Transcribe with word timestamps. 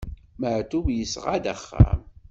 Maɛṭub 0.39 0.85
yesɣa-d 0.91 1.45
axxam. 1.53 2.01